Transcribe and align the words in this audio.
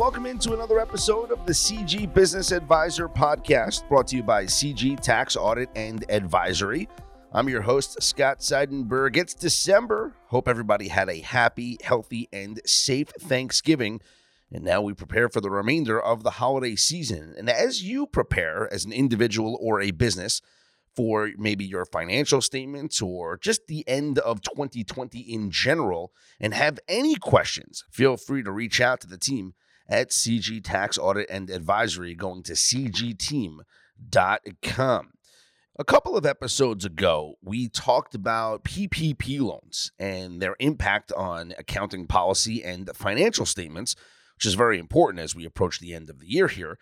Welcome 0.00 0.24
into 0.24 0.54
another 0.54 0.80
episode 0.80 1.30
of 1.30 1.44
the 1.44 1.52
CG 1.52 2.14
Business 2.14 2.52
Advisor 2.52 3.06
podcast 3.06 3.86
brought 3.86 4.06
to 4.06 4.16
you 4.16 4.22
by 4.22 4.46
CG 4.46 4.98
Tax 4.98 5.36
Audit 5.36 5.68
and 5.76 6.06
Advisory. 6.08 6.88
I'm 7.34 7.50
your 7.50 7.60
host, 7.60 8.02
Scott 8.02 8.38
Seidenberg. 8.38 9.18
It's 9.18 9.34
December. 9.34 10.14
Hope 10.28 10.48
everybody 10.48 10.88
had 10.88 11.10
a 11.10 11.20
happy, 11.20 11.76
healthy, 11.82 12.30
and 12.32 12.62
safe 12.64 13.08
Thanksgiving. 13.20 14.00
And 14.50 14.64
now 14.64 14.80
we 14.80 14.94
prepare 14.94 15.28
for 15.28 15.42
the 15.42 15.50
remainder 15.50 16.00
of 16.00 16.22
the 16.22 16.30
holiday 16.30 16.76
season. 16.76 17.34
And 17.36 17.50
as 17.50 17.82
you 17.82 18.06
prepare 18.06 18.72
as 18.72 18.86
an 18.86 18.94
individual 18.94 19.58
or 19.60 19.82
a 19.82 19.90
business, 19.90 20.40
for 20.96 21.30
maybe 21.36 21.66
your 21.66 21.84
financial 21.84 22.40
statements 22.40 23.02
or 23.02 23.36
just 23.36 23.66
the 23.66 23.86
end 23.86 24.18
of 24.18 24.40
2020 24.40 25.20
in 25.20 25.50
general 25.50 26.10
and 26.40 26.54
have 26.54 26.78
any 26.88 27.16
questions, 27.16 27.84
feel 27.90 28.16
free 28.16 28.42
to 28.42 28.50
reach 28.50 28.80
out 28.80 29.02
to 29.02 29.06
the 29.06 29.18
team 29.18 29.52
at 29.90 30.10
CG 30.10 30.62
Tax 30.62 30.96
Audit 30.96 31.28
and 31.28 31.50
Advisory 31.50 32.14
going 32.14 32.42
to 32.44 32.52
cgteam.com. 32.52 33.64
A 35.78 35.84
couple 35.84 36.16
of 36.16 36.26
episodes 36.26 36.84
ago, 36.84 37.34
we 37.42 37.68
talked 37.68 38.14
about 38.14 38.64
PPP 38.64 39.40
loans 39.40 39.90
and 39.98 40.40
their 40.40 40.54
impact 40.60 41.10
on 41.12 41.54
accounting 41.58 42.06
policy 42.06 42.62
and 42.62 42.90
financial 42.94 43.46
statements, 43.46 43.96
which 44.36 44.46
is 44.46 44.54
very 44.54 44.78
important 44.78 45.20
as 45.20 45.34
we 45.34 45.44
approach 45.44 45.80
the 45.80 45.94
end 45.94 46.10
of 46.10 46.20
the 46.20 46.30
year 46.30 46.48
here. 46.48 46.78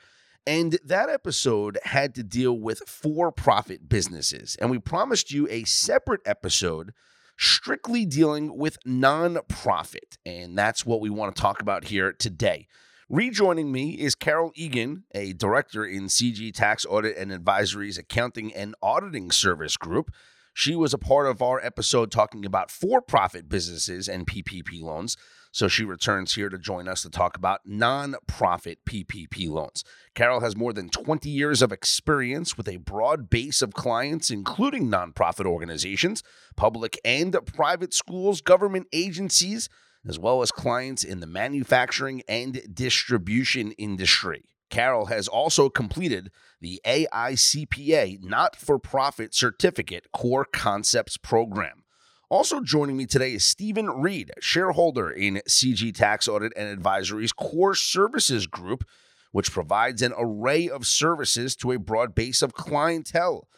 And 0.47 0.79
that 0.85 1.09
episode 1.09 1.79
had 1.85 2.15
to 2.17 2.23
deal 2.23 2.59
with 2.59 2.81
for 2.89 3.31
profit 3.31 3.89
businesses. 3.89 4.57
And 4.61 4.71
we 4.71 4.79
promised 4.79 5.31
you 5.31 5.47
a 5.49 5.65
separate 5.65 6.23
episode 6.27 6.93
strictly 7.39 8.05
dealing 8.05 8.57
with 8.57 8.83
nonprofit. 8.85 10.19
And 10.27 10.59
that's 10.59 10.85
what 10.85 11.01
we 11.01 11.11
want 11.11 11.37
to 11.37 11.41
talk 11.41 11.63
about 11.63 11.85
here 11.85 12.13
today. 12.13 12.67
Rejoining 13.11 13.73
me 13.73 13.93
is 13.93 14.15
Carol 14.15 14.53
Egan, 14.55 15.05
a 15.15 15.33
director 15.33 15.83
in 15.83 16.09
CG 16.09 16.53
Tax 16.53 16.85
Audit 16.85 17.17
and 17.17 17.33
Advisory's 17.33 17.97
Accounting 17.97 18.53
and 18.53 18.75
Auditing 18.83 19.31
Service 19.31 19.79
Group. 19.79 20.11
She 20.53 20.77
was 20.77 20.93
a 20.93 20.99
part 20.99 21.27
of 21.27 21.41
our 21.41 21.59
episode 21.59 22.11
talking 22.11 22.45
about 22.45 22.71
for 22.71 23.01
profit 23.01 23.49
businesses 23.49 24.09
and 24.09 24.27
PPP 24.27 24.83
loans. 24.83 25.17
So 25.53 25.69
she 25.69 25.85
returns 25.85 26.35
here 26.35 26.51
to 26.51 26.59
join 26.59 26.87
us 26.87 27.01
to 27.01 27.09
talk 27.09 27.35
about 27.35 27.67
nonprofit 27.67 28.77
PPP 28.87 29.49
loans. 29.49 29.85
Carol 30.15 30.41
has 30.41 30.55
more 30.55 30.75
than 30.75 30.91
20 30.91 31.31
years 31.31 31.63
of 31.63 31.73
experience 31.73 32.59
with 32.59 32.69
a 32.69 32.77
broad 32.77 33.31
base 33.31 33.63
of 33.63 33.73
clients, 33.73 34.31
including 34.31 34.91
nonprofit 34.91 35.47
organizations, 35.47 36.23
public 36.57 36.99
and 37.07 37.35
private 37.55 37.95
schools, 37.95 38.43
government 38.43 38.87
agencies, 38.93 39.71
as 40.09 40.19
well 40.19 40.41
as 40.41 40.51
clients 40.51 41.05
in 41.05 41.21
the 41.21 41.27
manufacturing 41.27 42.23
and 42.27 42.63
distribution 42.75 43.73
industry. 43.73 44.43
Carol 44.71 45.07
has 45.07 45.29
also 45.29 45.69
completed 45.69 46.31
the 46.61 46.81
AICPA 46.85 48.23
Not 48.23 48.57
for 48.57 48.79
Profit 48.79 49.35
Certificate 49.35 50.11
Core 50.13 50.45
Concepts 50.45 51.17
Program. 51.17 51.85
Also 52.31 52.61
joining 52.61 52.97
me 52.97 53.07
today 53.07 53.35
is 53.35 53.45
Stephen 53.45 53.87
Reed, 53.87 54.33
shareholder 54.41 55.11
in 55.11 55.41
CG 55.49 55.95
Tax 55.95 56.29
Audit 56.29 56.53
and 56.57 56.69
Advisory's 56.69 57.33
Core 57.33 57.75
Services 57.75 58.47
Group, 58.47 58.85
which 59.33 59.53
provides 59.53 60.03
an 60.03 60.13
array 60.19 60.69
of 60.69 60.87
services 60.87 61.57
to 61.57 61.73
a 61.73 61.79
broad 61.79 62.15
base 62.15 62.43
of 62.43 62.53
clientele. 62.53 63.49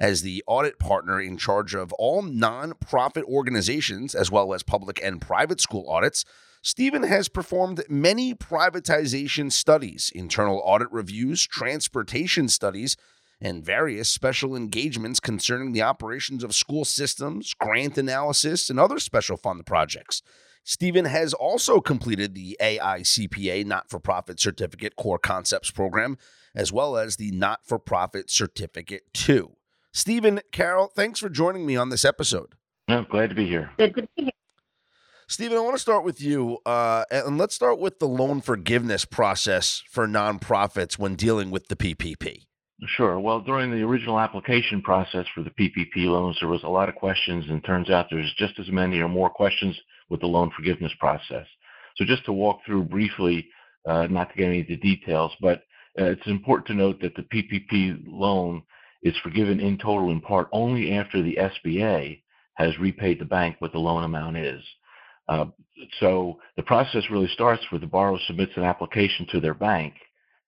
As 0.00 0.22
the 0.22 0.42
audit 0.46 0.78
partner 0.78 1.20
in 1.20 1.36
charge 1.36 1.74
of 1.74 1.92
all 1.92 2.22
nonprofit 2.22 3.24
organizations, 3.24 4.14
as 4.14 4.30
well 4.30 4.54
as 4.54 4.62
public 4.62 4.98
and 5.04 5.20
private 5.20 5.60
school 5.60 5.86
audits, 5.90 6.24
Stephen 6.62 7.02
has 7.02 7.28
performed 7.28 7.84
many 7.86 8.34
privatization 8.34 9.52
studies, 9.52 10.10
internal 10.14 10.62
audit 10.64 10.90
reviews, 10.90 11.46
transportation 11.46 12.48
studies, 12.48 12.96
and 13.42 13.62
various 13.62 14.08
special 14.08 14.56
engagements 14.56 15.20
concerning 15.20 15.72
the 15.72 15.82
operations 15.82 16.42
of 16.42 16.54
school 16.54 16.86
systems, 16.86 17.52
grant 17.52 17.98
analysis, 17.98 18.70
and 18.70 18.80
other 18.80 18.98
special 18.98 19.36
fund 19.36 19.66
projects. 19.66 20.22
Stephen 20.64 21.04
has 21.04 21.34
also 21.34 21.78
completed 21.78 22.34
the 22.34 22.56
AICPA 22.58 23.66
Not 23.66 23.90
for 23.90 24.00
Profit 24.00 24.40
Certificate 24.40 24.96
Core 24.96 25.18
Concepts 25.18 25.70
Program, 25.70 26.16
as 26.54 26.72
well 26.72 26.96
as 26.96 27.16
the 27.16 27.32
Not 27.32 27.60
for 27.66 27.78
Profit 27.78 28.30
Certificate 28.30 29.02
2. 29.12 29.56
Stephen, 29.92 30.40
Carol, 30.52 30.88
thanks 30.88 31.18
for 31.18 31.28
joining 31.28 31.66
me 31.66 31.76
on 31.76 31.88
this 31.88 32.04
episode. 32.04 32.54
No, 32.88 33.04
glad 33.08 33.30
to 33.30 33.36
be 33.36 33.46
here. 33.46 33.70
Good 33.78 33.94
to 33.94 34.08
be 34.16 34.22
here. 34.24 34.30
Stephen, 35.28 35.56
I 35.56 35.60
want 35.60 35.76
to 35.76 35.80
start 35.80 36.04
with 36.04 36.20
you, 36.20 36.58
uh, 36.66 37.04
and 37.10 37.38
let's 37.38 37.54
start 37.54 37.78
with 37.78 38.00
the 38.00 38.08
loan 38.08 38.40
forgiveness 38.40 39.04
process 39.04 39.82
for 39.88 40.08
nonprofits 40.08 40.98
when 40.98 41.14
dealing 41.14 41.52
with 41.52 41.68
the 41.68 41.76
PPP. 41.76 42.46
Sure. 42.86 43.20
Well, 43.20 43.40
during 43.40 43.70
the 43.70 43.82
original 43.82 44.18
application 44.18 44.82
process 44.82 45.26
for 45.34 45.42
the 45.42 45.50
PPP 45.50 46.06
loans, 46.06 46.38
there 46.40 46.48
was 46.48 46.62
a 46.64 46.68
lot 46.68 46.88
of 46.88 46.94
questions, 46.94 47.44
and 47.48 47.62
turns 47.64 47.90
out 47.90 48.06
there's 48.10 48.32
just 48.38 48.58
as 48.58 48.70
many 48.70 48.98
or 48.98 49.08
more 49.08 49.30
questions 49.30 49.78
with 50.08 50.20
the 50.20 50.26
loan 50.26 50.50
forgiveness 50.56 50.92
process. 50.98 51.46
So, 51.96 52.04
just 52.04 52.24
to 52.24 52.32
walk 52.32 52.60
through 52.66 52.84
briefly, 52.84 53.46
uh, 53.86 54.06
not 54.06 54.30
to 54.30 54.36
get 54.36 54.50
into 54.50 54.76
details, 54.76 55.32
but 55.40 55.58
uh, 56.00 56.04
it's 56.04 56.26
important 56.26 56.66
to 56.68 56.74
note 56.74 57.00
that 57.02 57.14
the 57.14 57.22
PPP 57.22 58.02
loan 58.06 58.62
is 59.02 59.16
forgiven 59.22 59.60
in 59.60 59.78
total 59.78 60.10
in 60.10 60.20
part 60.20 60.48
only 60.52 60.92
after 60.92 61.22
the 61.22 61.38
SBA 61.38 62.20
has 62.54 62.78
repaid 62.78 63.18
the 63.18 63.24
bank 63.24 63.56
what 63.58 63.72
the 63.72 63.78
loan 63.78 64.04
amount 64.04 64.36
is. 64.36 64.62
Uh, 65.28 65.46
so, 66.00 66.38
the 66.56 66.62
process 66.62 67.04
really 67.10 67.28
starts 67.28 67.62
with 67.70 67.80
the 67.80 67.86
borrower 67.86 68.18
submits 68.26 68.52
an 68.56 68.64
application 68.64 69.26
to 69.30 69.40
their 69.40 69.54
bank 69.54 69.94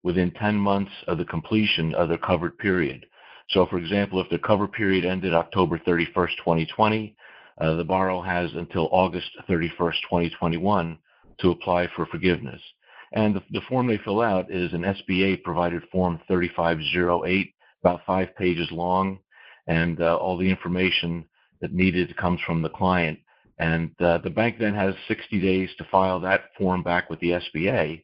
within 0.02 0.30
10 0.30 0.54
months 0.54 0.92
of 1.06 1.18
the 1.18 1.24
completion 1.24 1.94
of 1.94 2.08
the 2.08 2.18
covered 2.18 2.56
period. 2.58 3.04
So, 3.50 3.66
for 3.66 3.78
example, 3.78 4.20
if 4.20 4.30
the 4.30 4.38
cover 4.38 4.68
period 4.68 5.04
ended 5.04 5.34
October 5.34 5.78
31st, 5.78 6.36
2020, 6.38 7.16
uh, 7.60 7.74
the 7.74 7.84
borrower 7.84 8.24
has 8.24 8.50
until 8.54 8.88
August 8.92 9.30
31st, 9.48 10.00
2021 10.08 10.98
to 11.40 11.50
apply 11.50 11.88
for 11.96 12.06
forgiveness. 12.06 12.60
And 13.12 13.34
the, 13.34 13.42
the 13.50 13.62
form 13.68 13.86
they 13.86 13.98
fill 13.98 14.20
out 14.20 14.50
is 14.50 14.72
an 14.72 14.82
SBA 14.82 15.42
provided 15.42 15.82
Form 15.90 16.20
3508, 16.28 17.54
about 17.82 18.00
five 18.06 18.34
pages 18.36 18.68
long, 18.70 19.18
and 19.66 20.00
uh, 20.00 20.16
all 20.16 20.36
the 20.36 20.48
information 20.48 21.24
that 21.60 21.72
needed 21.72 22.16
comes 22.16 22.40
from 22.46 22.62
the 22.62 22.68
client. 22.68 23.18
And 23.58 23.90
uh, 24.00 24.18
the 24.18 24.30
bank 24.30 24.56
then 24.58 24.74
has 24.74 24.94
60 25.08 25.40
days 25.40 25.68
to 25.78 25.86
file 25.90 26.20
that 26.20 26.50
form 26.56 26.82
back 26.82 27.10
with 27.10 27.18
the 27.20 27.40
SBA. 27.40 28.02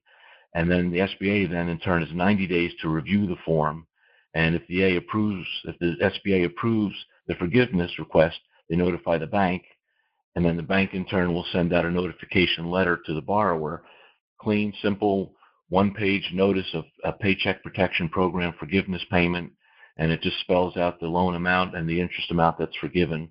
And 0.55 0.71
then 0.71 0.91
the 0.91 0.99
SBA 0.99 1.51
then 1.51 1.69
in 1.69 1.79
turn 1.79 2.03
has 2.05 2.15
90 2.15 2.47
days 2.47 2.73
to 2.83 2.89
review 2.89 3.27
the 3.27 3.37
form. 3.45 3.87
And 4.35 4.55
if 4.57 4.67
the 4.69 4.83
A 4.83 4.97
approves, 4.97 5.47
if 5.65 5.79
the 5.79 5.95
SBA 6.03 6.47
approves 6.47 6.95
the 7.29 7.35
forgiveness 7.37 7.99
request, 7.99 8.39
they 8.69 8.77
notify 8.77 9.19
the 9.19 9.27
bank. 9.27 9.63
And 10.35 10.45
then 10.45 10.57
the 10.57 10.63
bank 10.63 10.95
in 10.95 11.05
turn 11.05 11.33
will 11.33 11.47
send 11.53 11.73
out 11.73 11.85
a 11.85 11.91
notification 11.91 12.69
letter 12.69 13.01
to 13.07 13.15
the 13.15 13.21
borrower. 13.21 13.85
Clean, 14.41 14.73
simple, 14.83 15.35
one 15.69 15.95
page 15.95 16.29
notice 16.33 16.67
of 16.75 16.85
a 17.05 17.13
paycheck 17.13 17.63
protection 17.63 18.09
program 18.09 18.55
forgiveness 18.59 19.03
payment. 19.11 19.53
And 19.97 20.11
it 20.11 20.23
just 20.23 20.41
spells 20.41 20.77
out 20.77 20.99
the 21.01 21.07
loan 21.07 21.35
amount 21.35 21.77
and 21.77 21.89
the 21.89 22.01
interest 22.01 22.31
amount 22.31 22.59
that's 22.59 22.77
forgiven. 22.81 23.31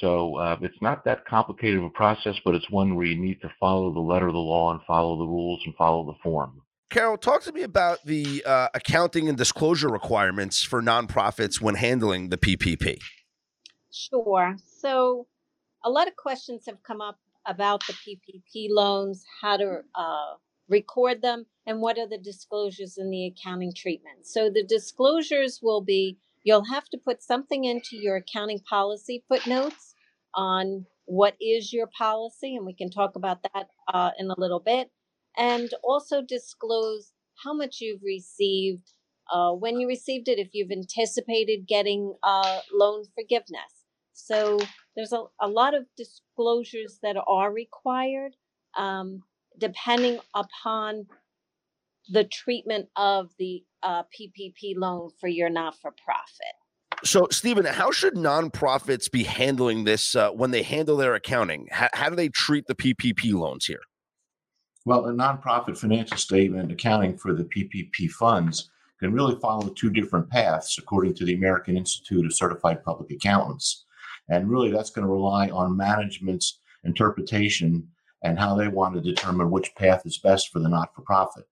So 0.00 0.36
uh, 0.36 0.56
it's 0.62 0.80
not 0.80 1.04
that 1.04 1.26
complicated 1.26 1.78
of 1.78 1.84
a 1.84 1.90
process, 1.90 2.34
but 2.44 2.54
it's 2.54 2.68
one 2.70 2.96
where 2.96 3.06
you 3.06 3.16
need 3.16 3.40
to 3.42 3.52
follow 3.60 3.92
the 3.92 4.00
letter 4.00 4.26
of 4.26 4.32
the 4.32 4.38
law 4.38 4.72
and 4.72 4.80
follow 4.86 5.18
the 5.18 5.26
rules 5.26 5.60
and 5.64 5.74
follow 5.76 6.04
the 6.06 6.18
form. 6.22 6.62
Carol, 6.90 7.16
talk 7.16 7.42
to 7.42 7.52
me 7.52 7.62
about 7.62 8.04
the 8.04 8.42
uh, 8.44 8.68
accounting 8.74 9.28
and 9.28 9.38
disclosure 9.38 9.88
requirements 9.88 10.62
for 10.62 10.82
nonprofits 10.82 11.60
when 11.60 11.74
handling 11.74 12.28
the 12.28 12.36
PPP. 12.36 12.98
Sure. 13.90 14.56
So, 14.66 15.26
a 15.84 15.90
lot 15.90 16.06
of 16.06 16.16
questions 16.16 16.64
have 16.66 16.82
come 16.82 17.00
up 17.00 17.18
about 17.46 17.82
the 17.86 17.94
PPP 17.94 18.68
loans, 18.70 19.24
how 19.40 19.56
to 19.56 19.80
uh, 19.94 20.34
record 20.68 21.22
them, 21.22 21.46
and 21.66 21.80
what 21.80 21.98
are 21.98 22.08
the 22.08 22.18
disclosures 22.18 22.98
in 22.98 23.10
the 23.10 23.26
accounting 23.26 23.72
treatment. 23.74 24.26
So, 24.26 24.50
the 24.50 24.64
disclosures 24.64 25.60
will 25.62 25.82
be 25.82 26.18
You'll 26.44 26.64
have 26.64 26.88
to 26.90 26.98
put 26.98 27.22
something 27.22 27.64
into 27.64 27.96
your 27.96 28.16
accounting 28.16 28.60
policy 28.60 29.24
footnotes 29.28 29.94
on 30.34 30.86
what 31.04 31.36
is 31.40 31.72
your 31.72 31.88
policy, 31.96 32.56
and 32.56 32.66
we 32.66 32.74
can 32.74 32.90
talk 32.90 33.16
about 33.16 33.42
that 33.54 33.68
uh, 33.92 34.10
in 34.18 34.30
a 34.30 34.38
little 34.38 34.60
bit. 34.60 34.90
And 35.36 35.70
also 35.82 36.20
disclose 36.20 37.12
how 37.42 37.54
much 37.54 37.78
you've 37.80 38.02
received, 38.02 38.92
uh, 39.32 39.52
when 39.52 39.78
you 39.78 39.86
received 39.86 40.28
it, 40.28 40.38
if 40.38 40.48
you've 40.52 40.70
anticipated 40.70 41.66
getting 41.66 42.14
uh, 42.22 42.60
loan 42.72 43.04
forgiveness. 43.14 43.86
So 44.12 44.58
there's 44.94 45.12
a, 45.12 45.24
a 45.40 45.48
lot 45.48 45.74
of 45.74 45.86
disclosures 45.96 46.98
that 47.02 47.16
are 47.26 47.52
required 47.52 48.36
um, 48.76 49.22
depending 49.58 50.18
upon 50.34 51.06
the 52.08 52.24
treatment 52.24 52.88
of 52.96 53.30
the 53.38 53.62
uh, 53.82 54.02
PPP 54.02 54.74
loan 54.76 55.10
for 55.20 55.28
your 55.28 55.48
not 55.48 55.76
for 55.80 55.92
profit. 56.04 56.54
So, 57.04 57.26
Stephen, 57.30 57.64
how 57.64 57.90
should 57.90 58.14
nonprofits 58.14 59.10
be 59.10 59.24
handling 59.24 59.84
this 59.84 60.14
uh, 60.14 60.30
when 60.30 60.52
they 60.52 60.62
handle 60.62 60.96
their 60.96 61.14
accounting? 61.14 61.66
How, 61.70 61.88
how 61.94 62.08
do 62.08 62.16
they 62.16 62.28
treat 62.28 62.66
the 62.66 62.76
PPP 62.76 63.34
loans 63.34 63.66
here? 63.66 63.80
Well, 64.84 65.06
a 65.06 65.12
nonprofit 65.12 65.76
financial 65.78 66.16
statement 66.16 66.70
accounting 66.70 67.16
for 67.16 67.34
the 67.34 67.44
PPP 67.44 68.10
funds 68.10 68.70
can 69.00 69.12
really 69.12 69.36
follow 69.40 69.68
two 69.68 69.90
different 69.90 70.30
paths, 70.30 70.78
according 70.78 71.14
to 71.14 71.24
the 71.24 71.34
American 71.34 71.76
Institute 71.76 72.24
of 72.24 72.34
Certified 72.34 72.84
Public 72.84 73.10
Accountants. 73.10 73.84
And 74.28 74.48
really, 74.48 74.70
that's 74.70 74.90
going 74.90 75.06
to 75.06 75.12
rely 75.12 75.48
on 75.50 75.76
management's 75.76 76.60
interpretation 76.84 77.88
and 78.22 78.38
how 78.38 78.54
they 78.54 78.68
want 78.68 78.94
to 78.94 79.00
determine 79.00 79.50
which 79.50 79.74
path 79.74 80.02
is 80.06 80.18
best 80.18 80.50
for 80.50 80.58
the 80.58 80.68
not 80.68 80.94
for 80.94 81.02
profit. 81.02 81.44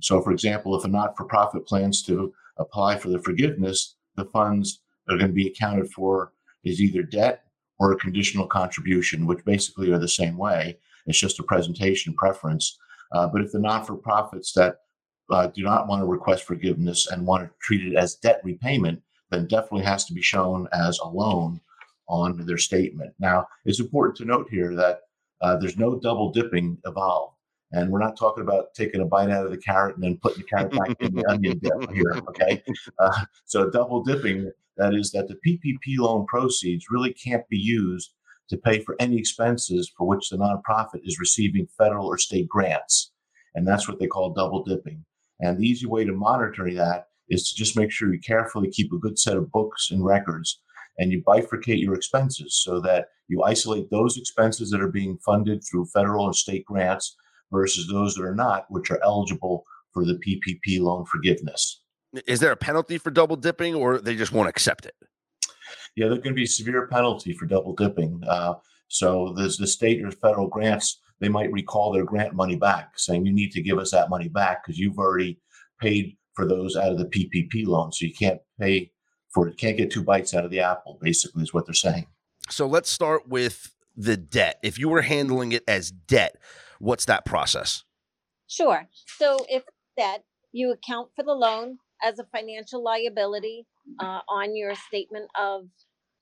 So, 0.00 0.20
for 0.20 0.32
example, 0.32 0.76
if 0.76 0.84
a 0.84 0.88
not 0.88 1.16
for 1.16 1.24
profit 1.24 1.66
plans 1.66 2.02
to 2.04 2.32
apply 2.58 2.96
for 2.96 3.08
the 3.08 3.20
forgiveness, 3.20 3.96
the 4.16 4.26
funds 4.26 4.80
are 5.08 5.16
going 5.16 5.28
to 5.28 5.34
be 5.34 5.48
accounted 5.48 5.90
for 5.92 6.32
is 6.64 6.80
either 6.80 7.02
debt 7.02 7.44
or 7.78 7.92
a 7.92 7.98
conditional 7.98 8.46
contribution, 8.46 9.26
which 9.26 9.44
basically 9.44 9.92
are 9.92 9.98
the 9.98 10.08
same 10.08 10.36
way. 10.36 10.78
It's 11.06 11.18
just 11.18 11.38
a 11.38 11.44
presentation 11.44 12.14
preference. 12.14 12.78
Uh, 13.12 13.28
but 13.28 13.42
if 13.42 13.52
the 13.52 13.58
not 13.58 13.86
for 13.86 13.96
profits 13.96 14.52
that 14.52 14.80
uh, 15.30 15.48
do 15.48 15.62
not 15.62 15.86
want 15.86 16.02
to 16.02 16.06
request 16.06 16.44
forgiveness 16.44 17.06
and 17.10 17.26
want 17.26 17.44
to 17.44 17.50
treat 17.60 17.86
it 17.86 17.96
as 17.96 18.14
debt 18.16 18.40
repayment, 18.44 19.02
then 19.30 19.46
definitely 19.46 19.84
has 19.84 20.04
to 20.04 20.14
be 20.14 20.22
shown 20.22 20.68
as 20.72 20.98
a 20.98 21.08
loan 21.08 21.60
on 22.08 22.46
their 22.46 22.58
statement. 22.58 23.12
Now, 23.18 23.46
it's 23.64 23.80
important 23.80 24.16
to 24.18 24.24
note 24.24 24.48
here 24.50 24.74
that 24.76 25.00
uh, 25.42 25.56
there's 25.56 25.76
no 25.76 25.98
double 25.98 26.32
dipping 26.32 26.78
involved. 26.86 27.34
And 27.72 27.90
we're 27.90 28.00
not 28.00 28.16
talking 28.16 28.42
about 28.42 28.74
taking 28.74 29.00
a 29.00 29.04
bite 29.04 29.30
out 29.30 29.44
of 29.44 29.50
the 29.50 29.58
carrot 29.58 29.96
and 29.96 30.04
then 30.04 30.18
putting 30.22 30.42
the 30.42 30.48
carrot 30.48 30.72
back 30.72 30.96
in 31.00 31.14
the 31.14 31.26
onion 31.28 31.60
here. 31.92 32.12
Okay. 32.28 32.62
Uh, 32.98 33.24
so 33.44 33.68
double 33.68 34.02
dipping, 34.02 34.50
that 34.76 34.94
is 34.94 35.10
that 35.10 35.28
the 35.28 35.38
PPP 35.46 35.98
loan 35.98 36.26
proceeds 36.26 36.86
really 36.90 37.12
can't 37.12 37.46
be 37.48 37.58
used 37.58 38.12
to 38.48 38.56
pay 38.56 38.80
for 38.80 38.94
any 39.00 39.18
expenses 39.18 39.92
for 39.96 40.06
which 40.06 40.28
the 40.28 40.36
nonprofit 40.36 41.00
is 41.02 41.18
receiving 41.18 41.66
federal 41.76 42.06
or 42.06 42.18
state 42.18 42.48
grants. 42.48 43.10
And 43.54 43.66
that's 43.66 43.88
what 43.88 43.98
they 43.98 44.06
call 44.06 44.32
double 44.32 44.62
dipping. 44.62 45.04
And 45.40 45.58
the 45.58 45.66
easy 45.66 45.86
way 45.86 46.04
to 46.04 46.12
monitor 46.12 46.72
that 46.74 47.08
is 47.28 47.48
to 47.48 47.56
just 47.56 47.76
make 47.76 47.90
sure 47.90 48.12
you 48.12 48.20
carefully 48.20 48.70
keep 48.70 48.92
a 48.92 48.98
good 48.98 49.18
set 49.18 49.36
of 49.36 49.50
books 49.50 49.90
and 49.90 50.04
records 50.04 50.60
and 50.98 51.10
you 51.10 51.22
bifurcate 51.22 51.80
your 51.80 51.94
expenses 51.94 52.60
so 52.62 52.80
that 52.80 53.08
you 53.28 53.42
isolate 53.42 53.90
those 53.90 54.16
expenses 54.16 54.70
that 54.70 54.80
are 54.80 54.90
being 54.90 55.18
funded 55.18 55.62
through 55.64 55.86
federal 55.86 56.26
or 56.26 56.34
state 56.34 56.64
grants 56.64 57.16
versus 57.52 57.88
those 57.88 58.14
that 58.14 58.24
are 58.24 58.34
not, 58.34 58.66
which 58.70 58.90
are 58.90 59.02
eligible 59.02 59.64
for 59.92 60.04
the 60.04 60.14
PPP 60.14 60.80
loan 60.80 61.04
forgiveness. 61.06 61.82
Is 62.26 62.40
there 62.40 62.52
a 62.52 62.56
penalty 62.56 62.98
for 62.98 63.10
double 63.10 63.36
dipping 63.36 63.74
or 63.74 63.98
they 63.98 64.14
just 64.14 64.32
won't 64.32 64.48
accept 64.48 64.86
it? 64.86 64.94
Yeah, 65.96 66.08
there's 66.08 66.18
going 66.18 66.34
to 66.34 66.34
be 66.34 66.44
a 66.44 66.48
severe 66.48 66.86
penalty 66.86 67.32
for 67.32 67.46
double 67.46 67.74
dipping. 67.74 68.22
Uh, 68.28 68.54
so 68.88 69.32
there's 69.36 69.56
the 69.56 69.66
state 69.66 70.04
or 70.04 70.10
federal 70.10 70.46
grants, 70.46 71.00
they 71.20 71.28
might 71.28 71.52
recall 71.52 71.92
their 71.92 72.04
grant 72.04 72.34
money 72.34 72.56
back, 72.56 72.98
saying 72.98 73.24
you 73.24 73.32
need 73.32 73.52
to 73.52 73.62
give 73.62 73.78
us 73.78 73.90
that 73.90 74.10
money 74.10 74.28
back 74.28 74.64
because 74.64 74.78
you've 74.78 74.98
already 74.98 75.40
paid 75.80 76.16
for 76.34 76.46
those 76.46 76.76
out 76.76 76.92
of 76.92 76.98
the 76.98 77.06
PPP 77.06 77.66
loan. 77.66 77.90
So 77.92 78.06
you 78.06 78.14
can't 78.14 78.40
pay 78.60 78.92
for 79.30 79.48
it, 79.48 79.56
can't 79.56 79.76
get 79.76 79.90
two 79.90 80.04
bites 80.04 80.34
out 80.34 80.44
of 80.44 80.50
the 80.50 80.60
apple, 80.60 80.98
basically, 81.00 81.42
is 81.42 81.54
what 81.54 81.66
they're 81.66 81.74
saying. 81.74 82.06
So 82.48 82.66
let's 82.66 82.90
start 82.90 83.28
with 83.28 83.74
the 83.96 84.16
debt. 84.16 84.58
If 84.62 84.78
you 84.78 84.88
were 84.88 85.02
handling 85.02 85.52
it 85.52 85.64
as 85.66 85.90
debt, 85.90 86.36
what's 86.78 87.06
that 87.06 87.24
process? 87.24 87.84
Sure. 88.48 88.88
So 89.18 89.38
if 89.48 89.64
debt, 89.96 90.24
you 90.52 90.72
account 90.72 91.10
for 91.14 91.24
the 91.24 91.32
loan 91.32 91.78
as 92.02 92.18
a 92.18 92.24
financial 92.24 92.82
liability 92.82 93.66
uh, 94.00 94.20
on 94.28 94.54
your 94.54 94.74
statement 94.74 95.30
of 95.38 95.66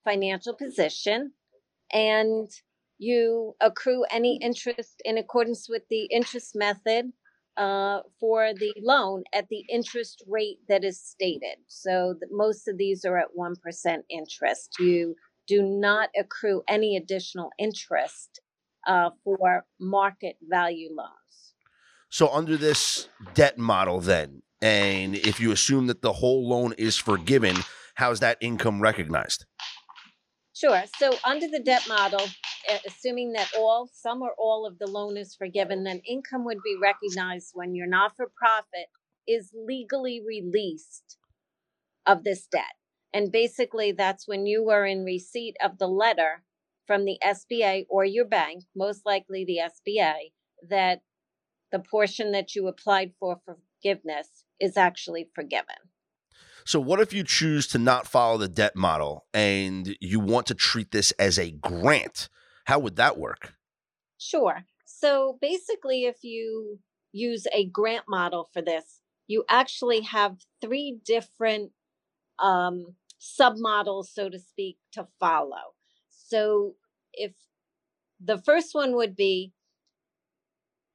financial 0.05 0.55
position 0.55 1.33
and 1.93 2.49
you 2.99 3.55
accrue 3.61 4.05
any 4.11 4.39
interest 4.43 5.03
in 5.05 5.19
accordance 5.19 5.69
with 5.69 5.83
the 5.91 6.05
interest 6.07 6.55
method 6.55 7.13
uh, 7.57 8.01
for 8.19 8.53
the 8.55 8.73
loan 8.79 9.25
at 9.33 9.49
the 9.49 9.65
interest 9.69 10.25
rate 10.27 10.59
that 10.69 10.85
is 10.85 11.01
stated. 11.01 11.57
So 11.69 12.15
most 12.31 12.69
of 12.69 12.79
these 12.79 13.05
are 13.05 13.19
at 13.19 13.29
1% 13.39 13.55
interest. 14.11 14.71
You 14.79 15.15
do 15.47 15.63
not 15.63 16.11
accrue 16.19 16.63
any 16.69 16.97
additional 16.97 17.51
interest 17.59 18.41
uh, 18.87 19.11
for 19.25 19.65
market 19.81 20.37
value 20.43 20.91
loans. 20.95 21.11
So, 22.11 22.29
under 22.29 22.57
this 22.57 23.09
debt 23.35 23.59
model, 23.59 24.01
then, 24.01 24.43
and 24.63 25.15
if 25.15 25.41
you 25.41 25.53
assume 25.53 25.89
that 25.89 26.03
the 26.03 26.13
whole 26.13 26.49
loan 26.49 26.75
is 26.79 26.97
forgiven, 26.97 27.57
how's 27.95 28.21
that 28.21 28.39
income 28.41 28.81
recognized? 28.81 29.47
Sure. 30.55 30.85
So 30.99 31.13
under 31.25 31.49
the 31.49 31.59
debt 31.59 31.87
model, 31.89 32.25
assuming 32.87 33.33
that 33.33 33.51
all, 33.59 33.91
some 33.93 34.23
or 34.23 34.31
all 34.39 34.67
of 34.67 34.79
the 34.79 34.87
loan 34.87 35.17
is 35.17 35.35
forgiven, 35.35 35.83
then 35.83 36.01
income 36.07 36.45
would 36.45 36.63
be 36.65 36.79
recognized 36.81 37.51
when 37.55 37.75
your 37.75 37.89
not 37.89 38.15
for 38.17 38.31
profit 38.37 38.87
is 39.27 39.53
legally 39.53 40.23
released 40.25 41.19
of 42.07 42.23
this 42.23 42.47
debt. 42.47 42.75
And 43.15 43.31
basically, 43.31 43.93
that's 43.93 44.27
when 44.27 44.45
you 44.45 44.69
are 44.71 44.85
in 44.85 45.05
receipt 45.05 45.57
of 45.65 45.79
the 45.79 45.87
letter 45.87 46.43
from 46.85 47.05
the 47.05 47.17
SBA 47.25 47.87
or 47.89 48.05
your 48.05 48.25
bank, 48.25 48.65
most 48.75 49.07
likely 49.07 49.45
the 49.45 49.61
SBA, 49.63 50.33
that 50.69 51.03
the 51.71 51.79
portion 51.79 52.33
that 52.33 52.57
you 52.57 52.67
applied 52.67 53.13
for 53.21 53.41
forgiveness 53.47 54.45
is 54.59 54.77
actually 54.77 55.31
forgiven. 55.33 55.77
So, 56.67 56.81
what 56.81 57.01
if 57.01 57.13
you 57.13 57.23
choose 57.23 57.69
to 57.69 57.79
not 57.79 58.09
follow 58.09 58.37
the 58.37 58.49
debt 58.49 58.75
model 58.75 59.27
and 59.33 59.97
you 60.01 60.19
want 60.19 60.47
to 60.47 60.55
treat 60.55 60.91
this 60.91 61.13
as 61.13 61.39
a 61.39 61.53
grant? 61.53 62.29
How 62.65 62.81
would 62.81 62.97
that 62.97 63.17
work? 63.17 63.55
Sure. 64.19 64.65
So, 64.87 65.39
basically, 65.41 66.05
if 66.05 66.25
you 66.25 66.81
use 67.13 67.47
a 67.53 67.67
grant 67.67 68.07
model 68.09 68.49
for 68.53 68.61
this, 68.61 69.01
you 69.29 69.45
actually 69.49 70.01
have 70.01 70.39
three 70.61 70.99
different 71.05 71.71
um, 72.39 72.95
submodels, 73.21 74.07
so 74.07 74.29
to 74.29 74.39
speak, 74.39 74.79
to 74.93 75.07
follow. 75.21 75.75
So, 76.11 76.75
if 77.13 77.33
the 78.21 78.39
first 78.39 78.75
one 78.75 78.95
would 78.97 79.15
be 79.17 79.53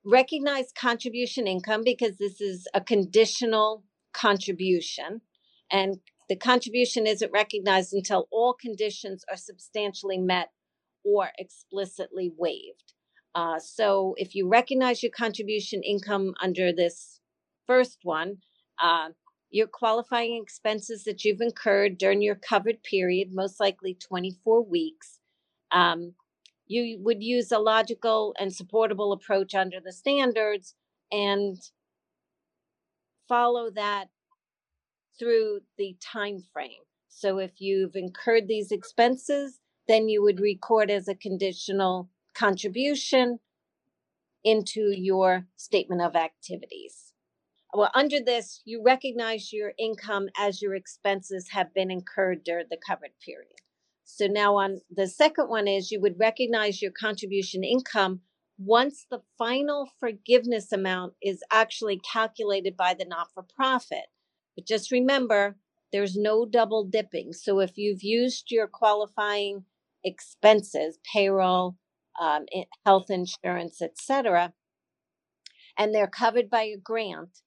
recognize 0.05 0.71
contribution 0.71 1.47
income 1.47 1.81
because 1.83 2.17
this 2.17 2.41
is 2.41 2.67
a 2.73 2.81
conditional 2.81 3.83
contribution 4.13 5.21
and 5.71 5.97
the 6.29 6.35
contribution 6.35 7.05
isn't 7.05 7.31
recognized 7.31 7.93
until 7.93 8.27
all 8.31 8.53
conditions 8.53 9.23
are 9.29 9.37
substantially 9.37 10.17
met 10.17 10.49
or 11.03 11.29
explicitly 11.37 12.31
waived. 12.37 12.93
Uh, 13.35 13.59
so 13.59 14.15
if 14.17 14.35
you 14.35 14.47
recognize 14.47 15.03
your 15.03 15.11
contribution 15.11 15.81
income 15.83 16.33
under 16.41 16.71
this 16.71 17.19
first 17.67 17.99
one, 18.03 18.37
uh, 18.81 19.09
your 19.51 19.67
qualifying 19.67 20.41
expenses 20.41 21.03
that 21.05 21.23
you've 21.25 21.41
incurred 21.41 21.97
during 21.97 22.21
your 22.21 22.35
covered 22.35 22.83
period, 22.83 23.33
most 23.33 23.59
likely 23.59 23.95
24 23.95 24.63
weeks, 24.63 25.19
um, 25.71 26.13
you 26.67 26.99
would 27.01 27.23
use 27.23 27.51
a 27.51 27.57
logical 27.57 28.35
and 28.39 28.53
supportable 28.53 29.11
approach 29.11 29.55
under 29.55 29.79
the 29.79 29.91
standards 29.91 30.75
and 31.11 31.57
follow 33.27 33.71
that 33.71 34.09
through 35.17 35.61
the 35.77 35.97
time 35.99 36.43
frame. 36.53 36.83
So 37.07 37.39
if 37.39 37.59
you've 37.59 37.95
incurred 37.95 38.47
these 38.47 38.71
expenses, 38.71 39.59
then 39.87 40.07
you 40.07 40.21
would 40.21 40.39
record 40.39 40.91
as 40.91 41.07
a 41.07 41.15
conditional 41.15 42.09
contribution 42.35 43.39
into 44.43 44.91
your 44.95 45.47
statement 45.57 46.01
of 46.01 46.15
activities. 46.15 47.08
Well, 47.73 47.91
under 47.93 48.19
this, 48.19 48.61
you 48.65 48.81
recognize 48.83 49.53
your 49.53 49.73
income 49.77 50.29
as 50.37 50.61
your 50.61 50.73
expenses 50.73 51.49
have 51.51 51.73
been 51.73 51.91
incurred 51.91 52.43
during 52.43 52.65
the 52.69 52.79
covered 52.85 53.11
period. 53.23 53.53
So 54.05 54.25
now 54.25 54.55
on 54.55 54.81
the 54.89 55.07
second 55.07 55.49
one 55.49 55.67
is 55.67 55.91
you 55.91 56.01
would 56.01 56.19
recognize 56.19 56.81
your 56.81 56.91
contribution 56.91 57.63
income 57.63 58.21
once 58.57 59.05
the 59.09 59.21
final 59.37 59.87
forgiveness 59.99 60.71
amount 60.71 61.13
is 61.21 61.43
actually 61.51 61.99
calculated 61.99 62.75
by 62.75 62.95
the 62.95 63.05
not 63.05 63.27
for 63.33 63.45
profit. 63.55 64.07
But 64.55 64.65
just 64.65 64.91
remember, 64.91 65.57
there's 65.91 66.15
no 66.15 66.45
double 66.45 66.83
dipping. 66.83 67.33
So 67.33 67.59
if 67.59 67.77
you've 67.77 68.03
used 68.03 68.49
your 68.49 68.67
qualifying 68.67 69.65
expenses, 70.03 70.97
payroll, 71.13 71.77
um, 72.19 72.45
health 72.83 73.11
insurance, 73.11 73.79
etc., 73.79 74.53
and 75.77 75.93
they're 75.93 76.07
covered 76.07 76.49
by 76.49 76.63
a 76.63 76.77
grant, 76.77 77.41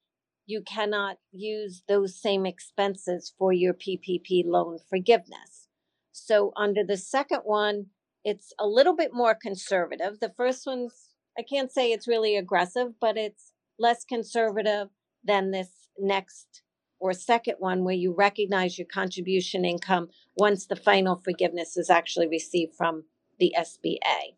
you 0.47 0.63
cannot 0.63 1.19
use 1.33 1.83
those 1.89 2.21
same 2.21 2.47
expenses 2.47 3.33
for 3.39 3.53
your 3.53 3.75
PPP 3.75 4.45
loan 4.45 4.79
forgiveness. 4.89 5.69
So 6.13 6.53
under 6.57 6.85
the 6.85 6.97
second 6.97 7.41
one, 7.45 7.87
it's 8.25 8.53
a 8.59 8.67
little 8.67 8.95
bit 8.95 9.13
more 9.13 9.35
conservative. 9.35 10.21
The 10.21 10.33
first 10.37 10.67
one's, 10.67 11.11
I 11.39 11.43
can't 11.43 11.73
say 11.73 11.91
it's 11.91 12.09
really 12.09 12.37
aggressive, 12.37 12.93
but 13.01 13.17
it's 13.17 13.53
less 13.79 14.05
conservative 14.05 14.89
than 15.25 15.51
this 15.51 15.71
next 15.99 16.63
or 17.01 17.13
second 17.13 17.57
one 17.59 17.83
where 17.83 17.95
you 17.95 18.15
recognize 18.17 18.79
your 18.79 18.87
contribution 18.87 19.65
income 19.65 20.09
once 20.37 20.67
the 20.67 20.77
final 20.77 21.17
forgiveness 21.17 21.77
is 21.77 21.91
actually 21.91 22.29
received 22.29 22.77
from 22.77 23.05
the 23.41 23.53
SBA. 23.59 24.37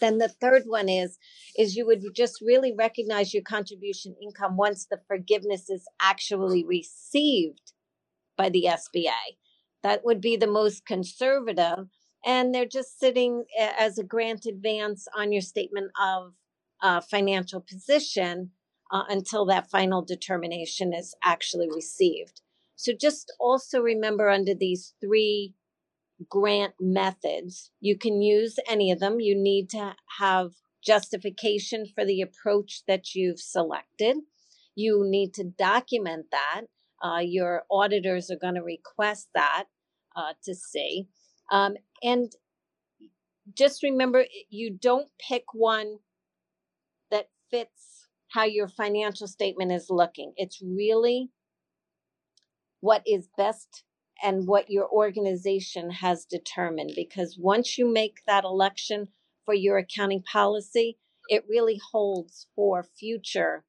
Then 0.00 0.18
the 0.18 0.28
third 0.28 0.64
one 0.66 0.88
is 0.88 1.18
is 1.56 1.76
you 1.76 1.86
would 1.86 2.02
just 2.14 2.40
really 2.40 2.72
recognize 2.76 3.32
your 3.32 3.42
contribution 3.42 4.14
income 4.22 4.56
once 4.56 4.86
the 4.86 5.00
forgiveness 5.06 5.70
is 5.70 5.86
actually 6.00 6.64
received 6.64 7.72
by 8.36 8.48
the 8.48 8.66
SBA. 8.68 9.36
That 9.82 10.04
would 10.04 10.20
be 10.20 10.36
the 10.36 10.46
most 10.46 10.84
conservative 10.84 11.86
and 12.24 12.54
they're 12.54 12.66
just 12.66 12.98
sitting 12.98 13.44
as 13.58 13.98
a 13.98 14.04
grant 14.04 14.46
advance 14.46 15.06
on 15.16 15.32
your 15.32 15.42
statement 15.42 15.92
of 16.00 16.32
uh, 16.82 17.00
financial 17.00 17.60
position 17.60 18.50
uh, 18.92 19.04
until 19.08 19.46
that 19.46 19.70
final 19.70 20.02
determination 20.02 20.92
is 20.92 21.14
actually 21.22 21.68
received. 21.72 22.42
So 22.74 22.92
just 22.92 23.32
also 23.40 23.80
remember 23.80 24.28
under 24.28 24.54
these 24.54 24.94
three 25.00 25.54
grant 26.28 26.74
methods, 26.80 27.70
you 27.80 27.98
can 27.98 28.22
use 28.22 28.58
any 28.68 28.90
of 28.90 29.00
them. 29.00 29.20
You 29.20 29.34
need 29.36 29.70
to 29.70 29.94
have 30.18 30.52
justification 30.84 31.86
for 31.94 32.04
the 32.04 32.22
approach 32.22 32.82
that 32.86 33.14
you've 33.14 33.40
selected. 33.40 34.18
You 34.74 35.02
need 35.04 35.34
to 35.34 35.44
document 35.44 36.26
that. 36.30 36.62
Uh, 37.02 37.18
your 37.18 37.64
auditors 37.70 38.30
are 38.30 38.38
going 38.38 38.54
to 38.54 38.62
request 38.62 39.28
that 39.34 39.64
uh, 40.14 40.32
to 40.44 40.54
see. 40.54 41.08
Um, 41.50 41.74
and 42.02 42.32
just 43.54 43.82
remember, 43.82 44.24
you 44.48 44.70
don't 44.70 45.08
pick 45.18 45.44
one 45.52 45.98
that 47.10 47.28
fits 47.50 48.08
how 48.28 48.44
your 48.44 48.68
financial 48.68 49.26
statement 49.26 49.72
is 49.72 49.86
looking. 49.90 50.32
It's 50.36 50.60
really 50.62 51.30
what 52.80 53.02
is 53.06 53.28
best 53.36 53.84
and 54.22 54.46
what 54.46 54.70
your 54.70 54.88
organization 54.88 55.90
has 55.90 56.24
determined. 56.24 56.92
Because 56.96 57.36
once 57.38 57.78
you 57.78 57.90
make 57.90 58.18
that 58.26 58.44
election 58.44 59.08
for 59.44 59.54
your 59.54 59.78
accounting 59.78 60.22
policy, 60.22 60.98
it 61.28 61.44
really 61.48 61.80
holds 61.92 62.46
for 62.54 62.82
future 62.82 63.64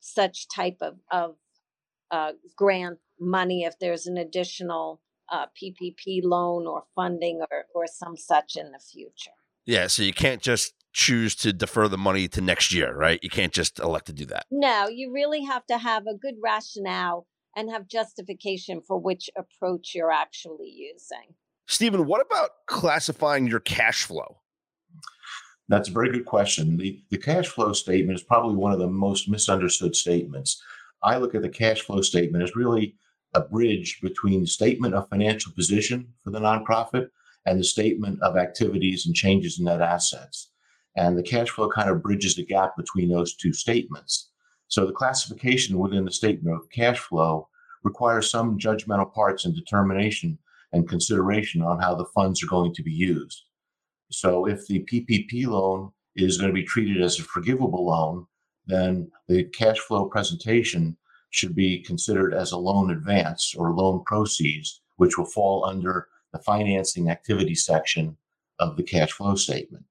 such 0.00 0.48
type 0.48 0.78
of, 0.80 0.98
of 1.10 1.36
uh, 2.10 2.32
grant 2.56 2.98
money 3.18 3.64
if 3.64 3.78
there's 3.78 4.06
an 4.06 4.16
additional 4.16 5.00
uh, 5.30 5.46
PPP 5.60 6.20
loan 6.24 6.66
or 6.66 6.84
funding 6.94 7.40
or, 7.50 7.64
or 7.74 7.86
some 7.86 8.16
such 8.16 8.56
in 8.56 8.72
the 8.72 8.78
future. 8.78 9.30
Yeah, 9.66 9.86
so 9.86 10.02
you 10.02 10.12
can't 10.12 10.42
just 10.42 10.74
choose 10.92 11.36
to 11.36 11.52
defer 11.52 11.86
the 11.86 11.98
money 11.98 12.26
to 12.28 12.40
next 12.40 12.72
year, 12.72 12.92
right? 12.94 13.20
You 13.22 13.30
can't 13.30 13.52
just 13.52 13.78
elect 13.78 14.06
to 14.06 14.12
do 14.12 14.26
that. 14.26 14.46
No, 14.50 14.88
you 14.88 15.12
really 15.12 15.44
have 15.44 15.64
to 15.66 15.78
have 15.78 16.06
a 16.06 16.14
good 16.14 16.34
rationale 16.42 17.26
and 17.56 17.70
have 17.70 17.88
justification 17.88 18.80
for 18.80 18.98
which 18.98 19.28
approach 19.36 19.92
you're 19.94 20.12
actually 20.12 20.70
using. 20.70 21.34
Stephen, 21.66 22.06
what 22.06 22.24
about 22.24 22.50
classifying 22.66 23.46
your 23.46 23.60
cash 23.60 24.04
flow? 24.04 24.38
That's 25.68 25.88
a 25.88 25.92
very 25.92 26.10
good 26.10 26.24
question. 26.24 26.76
The, 26.76 27.00
the 27.10 27.18
cash 27.18 27.46
flow 27.46 27.72
statement 27.72 28.18
is 28.18 28.24
probably 28.24 28.56
one 28.56 28.72
of 28.72 28.80
the 28.80 28.88
most 28.88 29.28
misunderstood 29.28 29.94
statements. 29.94 30.60
I 31.02 31.16
look 31.16 31.34
at 31.34 31.42
the 31.42 31.48
cash 31.48 31.82
flow 31.82 32.00
statement 32.02 32.42
as 32.42 32.56
really 32.56 32.96
a 33.34 33.40
bridge 33.40 34.00
between 34.02 34.40
the 34.40 34.48
statement 34.48 34.94
of 34.94 35.08
financial 35.08 35.52
position 35.52 36.12
for 36.24 36.30
the 36.30 36.40
nonprofit 36.40 37.08
and 37.46 37.58
the 37.58 37.64
statement 37.64 38.20
of 38.20 38.36
activities 38.36 39.06
and 39.06 39.14
changes 39.14 39.58
in 39.58 39.66
net 39.66 39.80
assets. 39.80 40.50
And 40.96 41.16
the 41.16 41.22
cash 41.22 41.50
flow 41.50 41.70
kind 41.70 41.88
of 41.88 42.02
bridges 42.02 42.34
the 42.34 42.44
gap 42.44 42.76
between 42.76 43.08
those 43.08 43.36
two 43.36 43.52
statements. 43.52 44.29
So 44.70 44.86
the 44.86 44.92
classification 44.92 45.78
within 45.78 46.04
the 46.04 46.12
statement 46.12 46.56
of 46.56 46.70
cash 46.70 46.98
flow 46.98 47.48
requires 47.82 48.30
some 48.30 48.56
judgmental 48.56 49.12
parts 49.12 49.44
and 49.44 49.54
determination 49.54 50.38
and 50.72 50.88
consideration 50.88 51.60
on 51.60 51.80
how 51.80 51.96
the 51.96 52.04
funds 52.06 52.42
are 52.42 52.46
going 52.46 52.72
to 52.74 52.82
be 52.82 52.92
used. 52.92 53.42
So 54.12 54.46
if 54.46 54.68
the 54.68 54.84
PPP 54.84 55.46
loan 55.48 55.90
is 56.14 56.38
going 56.38 56.50
to 56.50 56.54
be 56.54 56.62
treated 56.62 57.02
as 57.02 57.18
a 57.18 57.24
forgivable 57.24 57.86
loan, 57.86 58.26
then 58.66 59.10
the 59.26 59.44
cash 59.44 59.78
flow 59.78 60.04
presentation 60.06 60.96
should 61.30 61.56
be 61.56 61.82
considered 61.82 62.32
as 62.32 62.52
a 62.52 62.56
loan 62.56 62.92
advance 62.92 63.54
or 63.56 63.72
loan 63.72 64.04
proceeds, 64.06 64.82
which 64.96 65.18
will 65.18 65.26
fall 65.26 65.64
under 65.64 66.06
the 66.32 66.38
financing 66.38 67.10
activity 67.10 67.56
section 67.56 68.16
of 68.60 68.76
the 68.76 68.84
cash 68.84 69.10
flow 69.10 69.34
statement. 69.34 69.84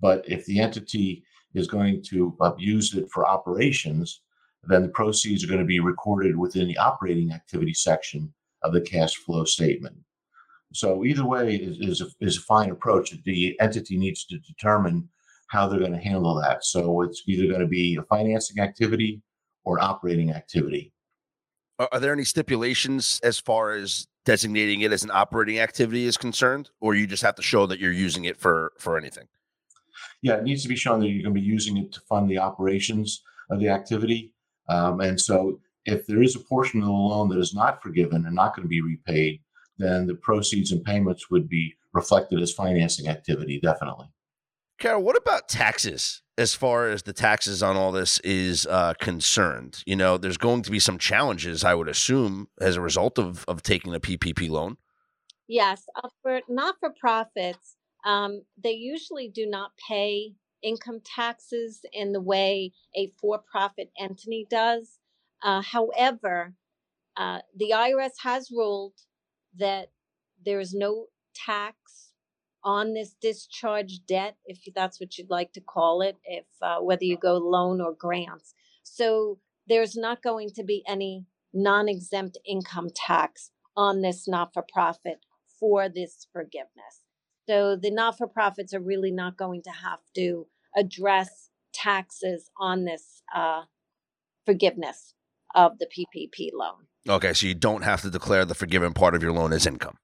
But 0.00 0.26
if 0.26 0.46
the 0.46 0.60
entity 0.60 1.24
is 1.56 1.66
going 1.66 2.02
to 2.02 2.36
uh, 2.40 2.52
use 2.58 2.94
it 2.94 3.08
for 3.10 3.26
operations, 3.26 4.20
then 4.64 4.82
the 4.82 4.88
proceeds 4.88 5.42
are 5.42 5.48
going 5.48 5.60
to 5.60 5.66
be 5.66 5.80
recorded 5.80 6.36
within 6.36 6.68
the 6.68 6.78
operating 6.78 7.32
activity 7.32 7.74
section 7.74 8.32
of 8.62 8.72
the 8.72 8.80
cash 8.80 9.14
flow 9.16 9.44
statement. 9.44 9.96
So 10.74 11.04
either 11.04 11.24
way 11.24 11.56
is, 11.56 11.78
is, 11.78 12.00
a, 12.00 12.06
is 12.20 12.36
a 12.38 12.42
fine 12.42 12.70
approach. 12.70 13.14
The 13.24 13.58
entity 13.60 13.96
needs 13.96 14.24
to 14.26 14.38
determine 14.38 15.08
how 15.48 15.66
they're 15.66 15.78
going 15.78 15.92
to 15.92 15.98
handle 15.98 16.34
that. 16.42 16.64
So 16.64 17.02
it's 17.02 17.22
either 17.26 17.46
going 17.46 17.60
to 17.60 17.66
be 17.66 17.96
a 17.96 18.02
financing 18.02 18.62
activity 18.62 19.22
or 19.64 19.82
operating 19.82 20.32
activity. 20.32 20.92
Are 21.78 22.00
there 22.00 22.12
any 22.12 22.24
stipulations 22.24 23.20
as 23.22 23.38
far 23.38 23.72
as 23.72 24.08
designating 24.24 24.80
it 24.80 24.92
as 24.92 25.04
an 25.04 25.10
operating 25.12 25.58
activity 25.60 26.06
is 26.06 26.16
concerned, 26.16 26.70
or 26.80 26.94
you 26.94 27.06
just 27.06 27.22
have 27.22 27.34
to 27.36 27.42
show 27.42 27.66
that 27.66 27.78
you're 27.78 27.92
using 27.92 28.24
it 28.24 28.38
for 28.38 28.72
for 28.78 28.96
anything? 28.96 29.28
Yeah, 30.22 30.36
it 30.36 30.44
needs 30.44 30.62
to 30.62 30.68
be 30.68 30.76
shown 30.76 31.00
that 31.00 31.08
you're 31.08 31.22
going 31.22 31.34
to 31.34 31.40
be 31.40 31.46
using 31.46 31.76
it 31.76 31.92
to 31.92 32.00
fund 32.00 32.28
the 32.28 32.38
operations 32.38 33.22
of 33.50 33.60
the 33.60 33.68
activity. 33.68 34.32
Um, 34.68 35.00
and 35.00 35.20
so, 35.20 35.60
if 35.84 36.06
there 36.06 36.22
is 36.22 36.34
a 36.34 36.40
portion 36.40 36.80
of 36.80 36.86
the 36.86 36.92
loan 36.92 37.28
that 37.28 37.38
is 37.38 37.54
not 37.54 37.82
forgiven 37.82 38.26
and 38.26 38.34
not 38.34 38.56
going 38.56 38.64
to 38.64 38.68
be 38.68 38.80
repaid, 38.80 39.40
then 39.78 40.06
the 40.06 40.16
proceeds 40.16 40.72
and 40.72 40.84
payments 40.84 41.30
would 41.30 41.48
be 41.48 41.74
reflected 41.92 42.40
as 42.40 42.52
financing 42.52 43.08
activity, 43.08 43.60
definitely. 43.60 44.06
Carol, 44.78 45.02
what 45.02 45.16
about 45.16 45.48
taxes? 45.48 46.22
as 46.38 46.54
far 46.54 46.88
as 46.88 47.02
the 47.02 47.12
taxes 47.12 47.62
on 47.62 47.76
all 47.76 47.92
this 47.92 48.18
is 48.20 48.66
uh, 48.66 48.94
concerned. 49.00 49.82
You 49.86 49.96
know, 49.96 50.18
there's 50.18 50.36
going 50.36 50.62
to 50.62 50.70
be 50.70 50.78
some 50.78 50.98
challenges, 50.98 51.64
I 51.64 51.74
would 51.74 51.88
assume, 51.88 52.48
as 52.60 52.76
a 52.76 52.80
result 52.80 53.18
of 53.18 53.44
of 53.48 53.62
taking 53.62 53.94
a 53.94 54.00
PPP 54.00 54.50
loan. 54.50 54.76
Yes, 55.48 55.84
uh, 56.02 56.08
for 56.22 56.40
not 56.48 56.76
for 56.80 56.92
profits, 57.00 57.75
um, 58.06 58.42
they 58.56 58.72
usually 58.72 59.28
do 59.28 59.46
not 59.46 59.72
pay 59.88 60.34
income 60.62 61.00
taxes 61.04 61.80
in 61.92 62.12
the 62.12 62.20
way 62.20 62.72
a 62.96 63.12
for 63.20 63.38
profit 63.38 63.90
entity 63.98 64.46
does. 64.48 64.98
Uh, 65.42 65.60
however, 65.60 66.54
uh, 67.16 67.40
the 67.54 67.72
IRS 67.74 68.12
has 68.22 68.50
ruled 68.50 68.94
that 69.58 69.90
there 70.44 70.60
is 70.60 70.72
no 70.72 71.06
tax 71.34 72.12
on 72.62 72.94
this 72.94 73.14
discharge 73.20 74.00
debt, 74.06 74.36
if 74.46 74.58
that's 74.74 75.00
what 75.00 75.18
you'd 75.18 75.30
like 75.30 75.52
to 75.52 75.60
call 75.60 76.00
it, 76.00 76.16
if 76.24 76.44
uh, 76.62 76.78
whether 76.78 77.04
you 77.04 77.16
go 77.16 77.36
loan 77.36 77.80
or 77.80 77.92
grants. 77.92 78.54
So 78.82 79.38
there's 79.68 79.96
not 79.96 80.22
going 80.22 80.50
to 80.54 80.64
be 80.64 80.84
any 80.86 81.26
non-exempt 81.52 82.38
income 82.46 82.90
tax 82.94 83.50
on 83.76 84.02
this 84.02 84.28
not-for-profit 84.28 85.18
for 85.58 85.88
this 85.88 86.26
forgiveness. 86.32 87.02
So 87.48 87.76
the 87.76 87.90
not-for-profits 87.90 88.74
are 88.74 88.80
really 88.80 89.12
not 89.12 89.36
going 89.36 89.62
to 89.62 89.70
have 89.70 90.00
to 90.16 90.46
address 90.76 91.50
taxes 91.72 92.50
on 92.58 92.84
this 92.84 93.22
uh, 93.34 93.62
forgiveness 94.44 95.14
of 95.54 95.78
the 95.78 95.86
PPP 95.86 96.50
loan. 96.52 96.86
Okay, 97.08 97.32
so 97.32 97.46
you 97.46 97.54
don't 97.54 97.82
have 97.82 98.02
to 98.02 98.10
declare 98.10 98.44
the 98.44 98.54
forgiven 98.54 98.92
part 98.92 99.14
of 99.14 99.22
your 99.22 99.32
loan 99.32 99.52
as 99.52 99.66
income. 99.66 99.98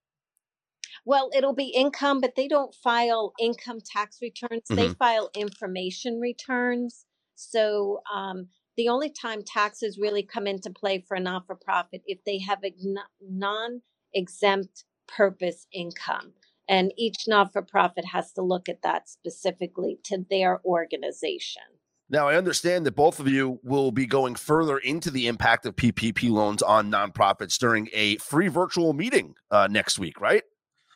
Well, 1.04 1.30
it'll 1.34 1.54
be 1.54 1.68
income, 1.68 2.20
but 2.20 2.36
they 2.36 2.46
don't 2.46 2.74
file 2.74 3.32
income 3.40 3.80
tax 3.84 4.18
returns. 4.22 4.62
Mm-hmm. 4.70 4.76
They 4.76 4.88
file 4.90 5.30
information 5.34 6.20
returns. 6.20 7.06
So 7.34 8.02
um, 8.12 8.48
the 8.76 8.88
only 8.88 9.10
time 9.10 9.42
taxes 9.44 9.98
really 10.00 10.22
come 10.22 10.46
into 10.46 10.70
play 10.70 11.04
for 11.06 11.16
a 11.16 11.20
not 11.20 11.46
for 11.46 11.56
profit 11.56 12.02
if 12.06 12.22
they 12.24 12.38
have 12.38 12.60
a 12.64 12.72
non 13.20 13.82
exempt 14.14 14.84
purpose 15.08 15.66
income. 15.72 16.34
And 16.72 16.90
each 16.96 17.28
not 17.28 17.52
for 17.52 17.60
profit 17.60 18.06
has 18.14 18.32
to 18.32 18.40
look 18.40 18.66
at 18.66 18.80
that 18.80 19.06
specifically 19.06 19.98
to 20.04 20.24
their 20.30 20.62
organization. 20.64 21.64
Now, 22.08 22.28
I 22.28 22.36
understand 22.36 22.86
that 22.86 22.96
both 22.96 23.20
of 23.20 23.28
you 23.28 23.60
will 23.62 23.92
be 23.92 24.06
going 24.06 24.36
further 24.36 24.78
into 24.78 25.10
the 25.10 25.26
impact 25.26 25.66
of 25.66 25.76
PPP 25.76 26.30
loans 26.30 26.62
on 26.62 26.90
nonprofits 26.90 27.58
during 27.58 27.90
a 27.92 28.16
free 28.16 28.48
virtual 28.48 28.94
meeting 28.94 29.34
uh, 29.50 29.68
next 29.70 29.98
week, 29.98 30.18
right? 30.18 30.44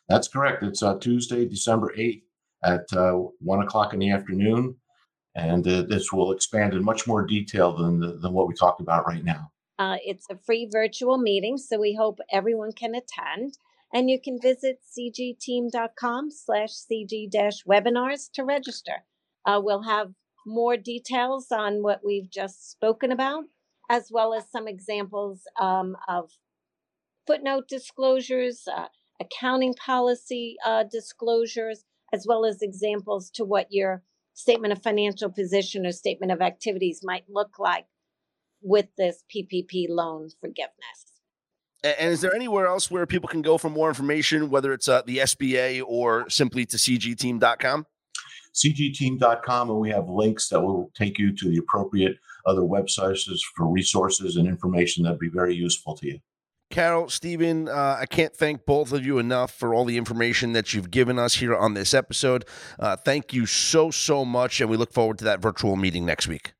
That's 0.09 0.27
correct. 0.27 0.63
It's 0.63 0.81
uh, 0.81 0.97
Tuesday, 0.97 1.47
December 1.47 1.93
8th 1.95 2.23
at 2.63 2.91
uh, 2.93 3.13
1 3.39 3.61
o'clock 3.61 3.93
in 3.93 3.99
the 3.99 4.09
afternoon. 4.09 4.77
And 5.35 5.67
uh, 5.67 5.83
this 5.83 6.11
will 6.11 6.31
expand 6.31 6.73
in 6.73 6.83
much 6.83 7.05
more 7.05 7.23
detail 7.23 7.77
than, 7.77 7.99
the, 7.99 8.17
than 8.17 8.33
what 8.33 8.47
we 8.47 8.55
talked 8.55 8.81
about 8.81 9.05
right 9.05 9.23
now. 9.23 9.51
Uh, 9.77 9.97
it's 10.03 10.25
a 10.31 10.37
free 10.37 10.67
virtual 10.71 11.19
meeting, 11.19 11.59
so 11.59 11.79
we 11.79 11.93
hope 11.93 12.17
everyone 12.31 12.71
can 12.71 12.95
attend. 12.95 13.59
And 13.93 14.09
you 14.09 14.19
can 14.21 14.39
visit 14.41 14.79
cgteam.com 14.83 16.31
slash 16.31 16.71
cg-webinars 16.91 18.29
to 18.33 18.43
register. 18.43 19.03
Uh, 19.45 19.61
we'll 19.63 19.83
have 19.83 20.11
more 20.45 20.77
details 20.77 21.47
on 21.51 21.83
what 21.83 22.01
we've 22.05 22.29
just 22.29 22.71
spoken 22.71 23.11
about, 23.11 23.45
as 23.89 24.09
well 24.11 24.33
as 24.33 24.49
some 24.51 24.67
examples 24.67 25.43
um, 25.59 25.95
of 26.07 26.31
footnote 27.25 27.67
disclosures, 27.67 28.67
uh, 28.73 28.87
accounting 29.19 29.73
policy 29.73 30.55
uh, 30.65 30.83
disclosures, 30.89 31.83
as 32.13 32.25
well 32.27 32.45
as 32.45 32.61
examples 32.61 33.29
to 33.31 33.43
what 33.43 33.67
your 33.69 34.03
statement 34.33 34.71
of 34.71 34.83
financial 34.83 35.29
position 35.29 35.85
or 35.85 35.91
statement 35.91 36.31
of 36.31 36.41
activities 36.41 37.01
might 37.03 37.25
look 37.27 37.57
like 37.59 37.85
with 38.61 38.87
this 38.97 39.23
PPP 39.33 39.87
loan 39.89 40.29
forgiveness. 40.39 41.16
And 41.83 42.11
is 42.11 42.21
there 42.21 42.33
anywhere 42.33 42.65
else 42.65 42.89
where 42.89 43.05
people 43.05 43.29
can 43.29 43.41
go 43.41 43.57
for 43.57 43.69
more 43.69 43.87
information, 43.87 44.49
whether 44.49 44.73
it's 44.73 44.87
uh, 44.87 45.03
the 45.05 45.19
SBA 45.19 45.83
or 45.85 46.29
simply 46.29 46.65
to 46.65 46.77
cgteam.com? 46.77 47.85
cgteam.com, 48.53 49.69
and 49.69 49.79
we 49.79 49.89
have 49.91 50.09
links 50.09 50.49
that 50.49 50.59
will 50.59 50.91
take 50.95 51.19
you 51.19 51.35
to 51.35 51.49
the 51.49 51.57
appropriate 51.57 52.17
other 52.45 52.61
websites 52.61 53.27
for 53.55 53.67
resources 53.67 54.35
and 54.35 54.47
information 54.47 55.03
that'd 55.03 55.19
be 55.19 55.29
very 55.29 55.53
useful 55.53 55.95
to 55.95 56.07
you. 56.07 56.19
Carol, 56.69 57.07
Stephen, 57.07 57.69
uh, 57.69 57.97
I 57.99 58.05
can't 58.05 58.35
thank 58.35 58.65
both 58.65 58.91
of 58.91 59.05
you 59.05 59.19
enough 59.19 59.53
for 59.53 59.73
all 59.73 59.85
the 59.85 59.97
information 59.97 60.51
that 60.51 60.73
you've 60.73 60.91
given 60.91 61.17
us 61.17 61.35
here 61.35 61.55
on 61.55 61.75
this 61.75 61.93
episode. 61.93 62.45
Uh, 62.77 62.97
thank 62.97 63.33
you 63.33 63.45
so, 63.45 63.89
so 63.89 64.25
much, 64.25 64.59
and 64.59 64.69
we 64.69 64.75
look 64.75 64.91
forward 64.91 65.17
to 65.19 65.23
that 65.25 65.39
virtual 65.39 65.75
meeting 65.75 66.05
next 66.05 66.27
week. 66.27 66.53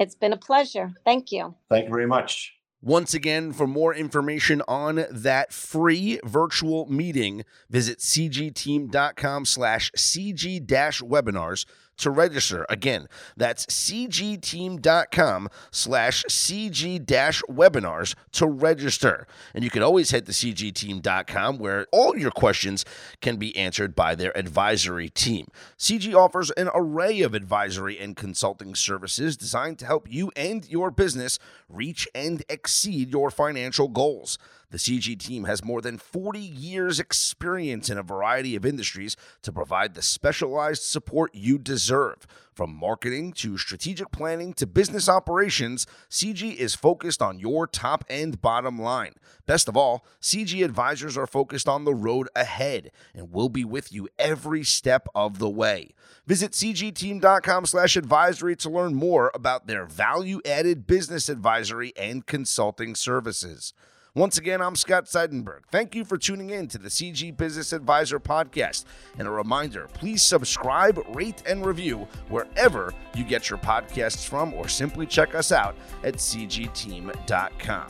It's 0.00 0.16
been 0.16 0.32
a 0.32 0.36
pleasure. 0.36 0.94
Thank 1.04 1.30
you. 1.30 1.54
Thank 1.70 1.84
you 1.84 1.90
very 1.90 2.06
much. 2.06 2.55
Once 2.82 3.14
again, 3.14 3.52
for 3.52 3.66
more 3.66 3.94
information 3.94 4.62
on 4.68 5.06
that 5.10 5.52
free 5.52 6.20
virtual 6.24 6.86
meeting, 6.86 7.42
visit 7.70 7.98
cgteam.com 7.98 9.44
slash 9.44 9.90
cg-webinars 9.92 11.64
to 11.98 12.10
register. 12.10 12.66
Again, 12.68 13.08
that's 13.36 13.66
cgteam.com 13.66 15.48
slash 15.70 16.24
cg-webinars 16.24 18.14
to 18.32 18.46
register. 18.46 19.26
And 19.54 19.64
you 19.64 19.70
can 19.70 19.82
always 19.82 20.10
head 20.10 20.26
to 20.26 20.32
cgteam.com 20.32 21.58
where 21.58 21.86
all 21.92 22.16
your 22.16 22.30
questions 22.30 22.84
can 23.20 23.36
be 23.36 23.56
answered 23.56 23.94
by 23.94 24.14
their 24.14 24.36
advisory 24.36 25.08
team. 25.08 25.46
CG 25.78 26.14
offers 26.14 26.50
an 26.52 26.68
array 26.74 27.20
of 27.20 27.34
advisory 27.34 27.98
and 27.98 28.16
consulting 28.16 28.74
services 28.74 29.36
designed 29.36 29.78
to 29.78 29.86
help 29.86 30.10
you 30.10 30.30
and 30.36 30.68
your 30.68 30.90
business 30.90 31.38
reach 31.68 32.08
and 32.14 32.44
exceed 32.48 33.10
your 33.10 33.30
financial 33.30 33.88
goals. 33.88 34.38
The 34.70 34.78
CG 34.78 35.18
team 35.18 35.44
has 35.44 35.64
more 35.64 35.80
than 35.80 35.96
40 35.96 36.40
years' 36.40 36.98
experience 36.98 37.88
in 37.88 37.98
a 37.98 38.02
variety 38.02 38.56
of 38.56 38.66
industries 38.66 39.16
to 39.42 39.52
provide 39.52 39.94
the 39.94 40.02
specialized 40.02 40.82
support 40.82 41.32
you 41.34 41.56
deserve. 41.58 42.26
From 42.52 42.74
marketing 42.74 43.32
to 43.34 43.58
strategic 43.58 44.10
planning 44.10 44.54
to 44.54 44.66
business 44.66 45.08
operations, 45.10 45.86
CG 46.10 46.56
is 46.56 46.74
focused 46.74 47.20
on 47.20 47.38
your 47.38 47.66
top 47.66 48.02
and 48.08 48.40
bottom 48.40 48.80
line. 48.80 49.12
Best 49.44 49.68
of 49.68 49.76
all, 49.76 50.06
CG 50.22 50.64
advisors 50.64 51.18
are 51.18 51.26
focused 51.26 51.68
on 51.68 51.84
the 51.84 51.94
road 51.94 52.30
ahead 52.34 52.90
and 53.14 53.30
will 53.30 53.50
be 53.50 53.64
with 53.64 53.92
you 53.92 54.08
every 54.18 54.64
step 54.64 55.06
of 55.14 55.38
the 55.38 55.50
way. 55.50 55.90
Visit 56.26 56.52
cgteam.com/advisory 56.52 58.56
to 58.56 58.70
learn 58.70 58.94
more 58.94 59.30
about 59.34 59.66
their 59.66 59.84
value-added 59.84 60.86
business 60.86 61.28
advisory 61.28 61.92
and 61.96 62.24
consulting 62.26 62.94
services. 62.94 63.74
Once 64.16 64.38
again, 64.38 64.62
I'm 64.62 64.76
Scott 64.76 65.04
Seidenberg. 65.04 65.60
Thank 65.70 65.94
you 65.94 66.02
for 66.02 66.16
tuning 66.16 66.48
in 66.48 66.68
to 66.68 66.78
the 66.78 66.88
CG 66.88 67.36
Business 67.36 67.74
Advisor 67.74 68.18
podcast. 68.18 68.86
And 69.18 69.28
a 69.28 69.30
reminder 69.30 69.88
please 69.92 70.22
subscribe, 70.22 70.98
rate, 71.14 71.42
and 71.46 71.66
review 71.66 72.08
wherever 72.30 72.94
you 73.14 73.24
get 73.24 73.50
your 73.50 73.58
podcasts 73.58 74.26
from, 74.26 74.54
or 74.54 74.68
simply 74.68 75.04
check 75.04 75.34
us 75.34 75.52
out 75.52 75.76
at 76.02 76.14
cgteam.com. 76.14 77.88